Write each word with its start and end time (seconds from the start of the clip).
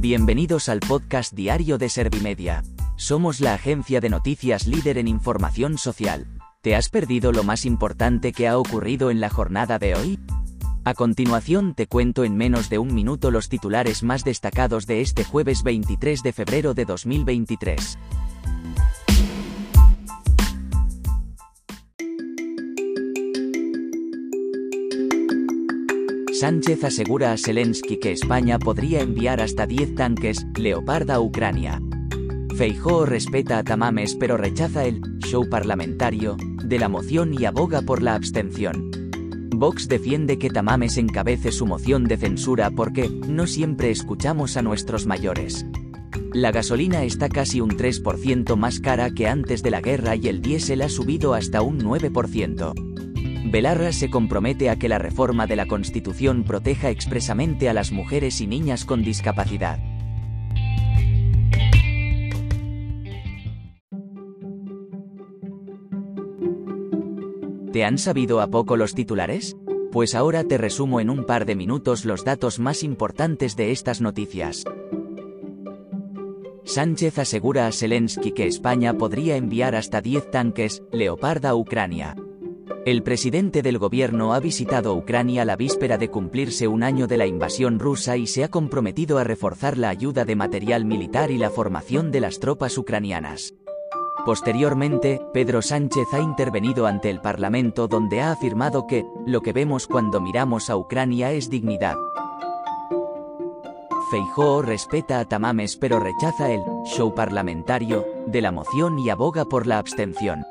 Bienvenidos 0.00 0.70
al 0.70 0.80
podcast 0.80 1.34
diario 1.34 1.76
de 1.76 1.90
Servimedia. 1.90 2.62
Somos 2.96 3.38
la 3.38 3.52
agencia 3.52 4.00
de 4.00 4.08
noticias 4.08 4.66
líder 4.66 4.96
en 4.96 5.06
información 5.06 5.76
social. 5.76 6.26
¿Te 6.62 6.74
has 6.74 6.88
perdido 6.88 7.32
lo 7.32 7.44
más 7.44 7.66
importante 7.66 8.32
que 8.32 8.48
ha 8.48 8.56
ocurrido 8.56 9.10
en 9.10 9.20
la 9.20 9.28
jornada 9.28 9.78
de 9.78 9.94
hoy? 9.94 10.18
A 10.84 10.94
continuación 10.94 11.74
te 11.74 11.86
cuento 11.86 12.24
en 12.24 12.34
menos 12.34 12.70
de 12.70 12.78
un 12.78 12.94
minuto 12.94 13.30
los 13.30 13.50
titulares 13.50 14.02
más 14.02 14.24
destacados 14.24 14.86
de 14.86 15.02
este 15.02 15.22
jueves 15.22 15.62
23 15.62 16.22
de 16.22 16.32
febrero 16.32 16.72
de 16.72 16.86
2023. 16.86 17.98
Sánchez 26.40 26.84
asegura 26.84 27.32
a 27.32 27.36
Zelensky 27.36 27.98
que 27.98 28.12
España 28.12 28.58
podría 28.58 29.02
enviar 29.02 29.42
hasta 29.42 29.66
10 29.66 29.94
tanques 29.94 30.46
Leopard 30.56 31.10
a 31.10 31.20
Ucrania. 31.20 31.82
Feijóo 32.56 33.04
respeta 33.04 33.58
a 33.58 33.62
Tamames 33.62 34.14
pero 34.14 34.38
rechaza 34.38 34.86
el 34.86 35.02
show 35.18 35.46
parlamentario 35.50 36.38
de 36.64 36.78
la 36.78 36.88
moción 36.88 37.34
y 37.38 37.44
aboga 37.44 37.82
por 37.82 38.02
la 38.02 38.14
abstención. 38.14 38.90
Vox 39.50 39.86
defiende 39.86 40.38
que 40.38 40.48
Tamames 40.48 40.96
encabece 40.96 41.52
su 41.52 41.66
moción 41.66 42.04
de 42.04 42.16
censura 42.16 42.70
porque 42.70 43.10
no 43.10 43.46
siempre 43.46 43.90
escuchamos 43.90 44.56
a 44.56 44.62
nuestros 44.62 45.04
mayores. 45.04 45.66
La 46.32 46.52
gasolina 46.52 47.04
está 47.04 47.28
casi 47.28 47.60
un 47.60 47.72
3% 47.72 48.56
más 48.56 48.80
cara 48.80 49.10
que 49.10 49.28
antes 49.28 49.62
de 49.62 49.72
la 49.72 49.82
guerra 49.82 50.16
y 50.16 50.28
el 50.28 50.40
diésel 50.40 50.80
ha 50.80 50.88
subido 50.88 51.34
hasta 51.34 51.60
un 51.60 51.80
9%. 51.80 52.89
Belarra 53.50 53.90
se 53.90 54.10
compromete 54.10 54.70
a 54.70 54.76
que 54.76 54.88
la 54.88 55.00
reforma 55.00 55.48
de 55.48 55.56
la 55.56 55.66
Constitución 55.66 56.44
proteja 56.44 56.90
expresamente 56.90 57.68
a 57.68 57.74
las 57.74 57.90
mujeres 57.90 58.40
y 58.40 58.46
niñas 58.46 58.84
con 58.84 59.02
discapacidad. 59.02 59.80
¿Te 67.72 67.84
han 67.84 67.98
sabido 67.98 68.40
a 68.40 68.46
poco 68.46 68.76
los 68.76 68.94
titulares? 68.94 69.56
Pues 69.90 70.14
ahora 70.14 70.44
te 70.44 70.56
resumo 70.56 71.00
en 71.00 71.10
un 71.10 71.24
par 71.24 71.44
de 71.44 71.56
minutos 71.56 72.04
los 72.04 72.24
datos 72.24 72.60
más 72.60 72.84
importantes 72.84 73.56
de 73.56 73.72
estas 73.72 74.00
noticias. 74.00 74.62
Sánchez 76.62 77.18
asegura 77.18 77.66
a 77.66 77.72
Zelensky 77.72 78.30
que 78.30 78.46
España 78.46 78.94
podría 78.94 79.34
enviar 79.34 79.74
hasta 79.74 80.00
10 80.00 80.30
tanques 80.30 80.84
Leopard 80.92 81.44
a 81.46 81.56
Ucrania. 81.56 82.14
El 82.86 83.02
presidente 83.02 83.60
del 83.60 83.76
gobierno 83.76 84.32
ha 84.32 84.40
visitado 84.40 84.94
Ucrania 84.94 85.44
la 85.44 85.54
víspera 85.54 85.98
de 85.98 86.08
cumplirse 86.08 86.66
un 86.66 86.82
año 86.82 87.06
de 87.06 87.18
la 87.18 87.26
invasión 87.26 87.78
rusa 87.78 88.16
y 88.16 88.26
se 88.26 88.42
ha 88.42 88.48
comprometido 88.48 89.18
a 89.18 89.24
reforzar 89.24 89.76
la 89.76 89.90
ayuda 89.90 90.24
de 90.24 90.34
material 90.34 90.86
militar 90.86 91.30
y 91.30 91.36
la 91.36 91.50
formación 91.50 92.10
de 92.10 92.20
las 92.20 92.40
tropas 92.40 92.78
ucranianas. 92.78 93.52
Posteriormente, 94.24 95.20
Pedro 95.34 95.60
Sánchez 95.60 96.06
ha 96.12 96.20
intervenido 96.20 96.86
ante 96.86 97.10
el 97.10 97.20
Parlamento 97.20 97.86
donde 97.86 98.22
ha 98.22 98.32
afirmado 98.32 98.86
que, 98.86 99.04
lo 99.26 99.42
que 99.42 99.52
vemos 99.52 99.86
cuando 99.86 100.18
miramos 100.18 100.70
a 100.70 100.76
Ucrania 100.76 101.32
es 101.32 101.50
dignidad. 101.50 101.96
Feijóo 104.10 104.62
respeta 104.62 105.20
a 105.20 105.26
Tamames 105.26 105.76
pero 105.76 106.00
rechaza 106.00 106.50
el 106.50 106.62
show 106.86 107.14
parlamentario 107.14 108.06
de 108.26 108.40
la 108.40 108.52
moción 108.52 108.98
y 108.98 109.10
aboga 109.10 109.44
por 109.44 109.66
la 109.66 109.78
abstención. 109.78 110.44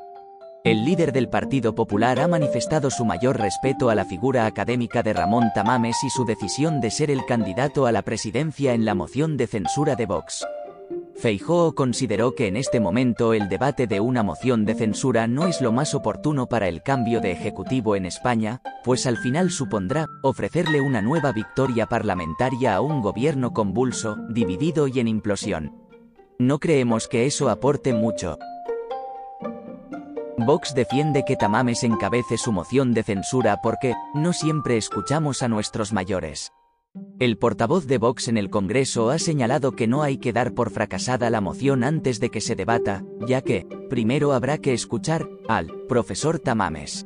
El 0.66 0.84
líder 0.84 1.14
del 1.14 1.30
Partido 1.30 1.74
Popular 1.74 2.20
ha 2.20 2.28
manifestado 2.28 2.90
su 2.90 3.06
mayor 3.06 3.40
respeto 3.40 3.90
a 3.90 3.96
la 3.96 4.04
figura 4.04 4.46
académica 4.46 5.02
de 5.02 5.14
Ramón 5.14 5.52
Tamames 5.56 6.04
y 6.04 6.10
su 6.10 6.26
decisión 6.26 6.82
de 6.82 6.92
ser 6.92 7.10
el 7.10 7.26
candidato 7.26 7.86
a 7.86 7.94
la 7.94 8.02
presidencia 8.02 8.74
en 8.74 8.84
la 8.84 8.94
moción 8.94 9.38
de 9.38 9.48
censura 9.48 9.96
de 9.96 10.06
Vox. 10.06 10.46
Feijóo 11.16 11.76
consideró 11.76 12.36
que 12.36 12.48
en 12.48 12.58
este 12.58 12.82
momento 12.82 13.34
el 13.34 13.48
debate 13.48 13.88
de 13.88 14.02
una 14.02 14.22
moción 14.22 14.66
de 14.66 14.76
censura 14.76 15.28
no 15.28 15.48
es 15.48 15.62
lo 15.62 15.72
más 15.72 15.96
oportuno 15.96 16.48
para 16.48 16.68
el 16.68 16.84
cambio 16.84 17.22
de 17.22 17.32
ejecutivo 17.32 17.96
en 17.96 18.06
España, 18.06 18.62
pues 18.84 19.08
al 19.08 19.18
final 19.18 19.52
supondrá 19.52 20.08
ofrecerle 20.24 20.82
una 20.82 21.02
nueva 21.02 21.32
victoria 21.32 21.86
parlamentaria 21.86 22.76
a 22.76 22.82
un 22.82 23.02
gobierno 23.02 23.54
convulso, 23.54 24.18
dividido 24.30 24.90
y 24.90 25.00
en 25.00 25.08
implosión. 25.08 25.74
No 26.38 26.60
creemos 26.60 27.08
que 27.08 27.26
eso 27.26 27.50
aporte 27.50 27.94
mucho, 27.94 28.38
Vox 30.46 30.74
defiende 30.76 31.24
que 31.26 31.36
Tamames 31.36 31.84
encabece 31.84 32.38
su 32.38 32.52
moción 32.52 32.94
de 32.94 33.04
censura 33.04 33.60
porque 33.62 33.96
no 34.14 34.34
siempre 34.34 34.78
escuchamos 34.78 35.42
a 35.44 35.48
nuestros 35.48 35.94
mayores. 35.94 36.52
El 37.20 37.38
portavoz 37.38 37.86
de 37.86 37.98
Vox 37.98 38.28
en 38.28 38.38
el 38.38 38.50
Congreso 38.50 39.10
ha 39.10 39.20
señalado 39.20 39.74
que 39.74 39.88
no 39.88 40.02
hay 40.02 40.18
que 40.18 40.34
dar 40.34 40.54
por 40.54 40.72
fracasada 40.72 41.30
la 41.30 41.42
moción 41.42 41.84
antes 41.84 42.20
de 42.20 42.30
que 42.30 42.42
se 42.42 42.56
debata, 42.56 43.04
ya 43.28 43.42
que, 43.42 43.68
primero 43.90 44.34
habrá 44.34 44.58
que 44.58 44.74
escuchar 44.74 45.30
al 45.48 45.68
profesor 45.88 46.40
Tamames. 46.40 47.06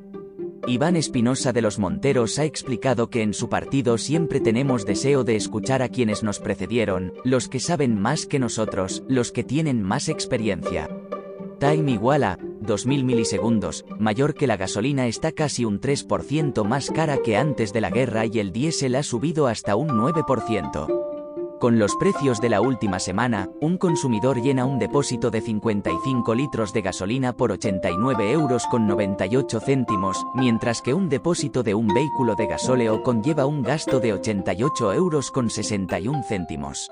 Iván 0.65 0.95
Espinosa 0.95 1.51
de 1.51 1.61
los 1.61 1.77
Monteros 1.77 2.39
ha 2.39 2.45
explicado 2.45 3.09
que 3.09 3.21
en 3.21 3.33
su 3.33 3.49
partido 3.49 3.97
siempre 3.97 4.39
tenemos 4.39 4.85
deseo 4.85 5.25
de 5.25 5.35
escuchar 5.35 5.81
a 5.81 5.89
quienes 5.89 6.23
nos 6.23 6.39
precedieron, 6.39 7.13
los 7.25 7.49
que 7.49 7.59
saben 7.59 7.99
más 7.99 8.25
que 8.25 8.39
nosotros, 8.39 9.03
los 9.09 9.33
que 9.33 9.43
tienen 9.43 9.83
más 9.83 10.07
experiencia. 10.07 10.89
Time 11.59 11.91
igual 11.91 12.23
a 12.23 12.39
2000 12.63 13.03
milisegundos, 13.03 13.85
mayor 13.99 14.33
que 14.33 14.47
la 14.47 14.57
gasolina 14.57 15.07
está 15.07 15.31
casi 15.31 15.65
un 15.65 15.79
3% 15.79 16.65
más 16.65 16.89
cara 16.89 17.17
que 17.17 17.37
antes 17.37 17.73
de 17.73 17.81
la 17.81 17.89
guerra 17.89 18.25
y 18.25 18.39
el 18.39 18.51
diésel 18.51 18.95
ha 18.95 19.03
subido 19.03 19.47
hasta 19.47 19.75
un 19.75 19.89
9%. 19.89 21.03
Con 21.63 21.79
los 21.79 21.95
precios 21.95 22.41
de 22.41 22.49
la 22.49 22.59
última 22.59 22.99
semana, 22.99 23.49
un 23.61 23.77
consumidor 23.77 24.41
llena 24.41 24.65
un 24.65 24.79
depósito 24.79 25.31
de 25.31 25.39
55 25.39 26.35
litros 26.35 26.73
de 26.73 26.81
gasolina 26.81 27.37
por 27.37 27.53
89 27.53 28.31
euros 28.31 28.65
con 28.69 28.85
98 28.85 29.61
céntimos, 29.61 30.25
mientras 30.35 30.81
que 30.81 30.93
un 30.93 31.07
depósito 31.07 31.63
de 31.63 31.73
un 31.73 31.87
vehículo 31.87 32.35
de 32.35 32.47
gasóleo 32.47 33.01
conlleva 33.01 33.45
un 33.45 33.61
gasto 33.61 34.01
de 34.01 34.11
88 34.11 34.93
euros 34.93 35.31
con 35.31 35.49
61 35.49 36.23
céntimos. 36.27 36.89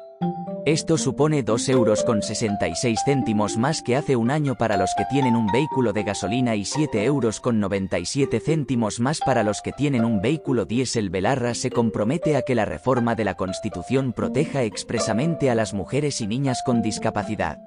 Esto 0.65 0.97
supone 0.97 1.41
2 1.41 1.69
euros 1.69 2.03
con 2.03 2.21
66 2.21 2.99
céntimos 3.03 3.57
más 3.57 3.81
que 3.81 3.95
hace 3.95 4.15
un 4.15 4.29
año 4.29 4.55
para 4.55 4.77
los 4.77 4.93
que 4.95 5.05
tienen 5.05 5.35
un 5.35 5.47
vehículo 5.47 5.91
de 5.91 6.03
gasolina 6.03 6.55
y 6.55 6.65
7 6.65 7.03
euros 7.03 7.39
con 7.39 7.59
97 7.59 8.39
céntimos 8.39 8.99
más 8.99 9.21
para 9.25 9.41
los 9.41 9.61
que 9.63 9.71
tienen 9.71 10.05
un 10.05 10.21
vehículo 10.21 10.65
diésel. 10.65 11.09
Belarra 11.09 11.55
se 11.55 11.71
compromete 11.71 12.35
a 12.35 12.43
que 12.43 12.53
la 12.53 12.65
reforma 12.65 13.15
de 13.15 13.25
la 13.25 13.35
Constitución 13.35 14.13
proteja 14.13 14.61
expresamente 14.61 15.49
a 15.49 15.55
las 15.55 15.73
mujeres 15.73 16.21
y 16.21 16.27
niñas 16.27 16.61
con 16.63 16.83
discapacidad. 16.83 17.57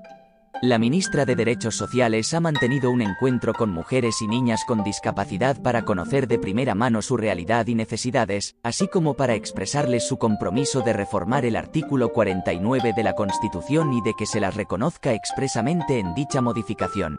La 0.62 0.78
ministra 0.78 1.24
de 1.26 1.34
Derechos 1.34 1.76
Sociales 1.76 2.32
ha 2.32 2.40
mantenido 2.40 2.90
un 2.90 3.02
encuentro 3.02 3.52
con 3.52 3.70
mujeres 3.70 4.22
y 4.22 4.28
niñas 4.28 4.64
con 4.64 4.84
discapacidad 4.84 5.60
para 5.60 5.84
conocer 5.84 6.28
de 6.28 6.38
primera 6.38 6.74
mano 6.74 7.02
su 7.02 7.16
realidad 7.16 7.66
y 7.66 7.74
necesidades, 7.74 8.56
así 8.62 8.88
como 8.88 9.14
para 9.14 9.34
expresarles 9.34 10.06
su 10.06 10.16
compromiso 10.16 10.80
de 10.80 10.92
reformar 10.92 11.44
el 11.44 11.56
artículo 11.56 12.12
49 12.12 12.92
de 12.96 13.02
la 13.02 13.14
Constitución 13.14 13.92
y 13.92 14.00
de 14.02 14.14
que 14.16 14.26
se 14.26 14.40
las 14.40 14.54
reconozca 14.54 15.12
expresamente 15.12 15.98
en 15.98 16.14
dicha 16.14 16.40
modificación. 16.40 17.18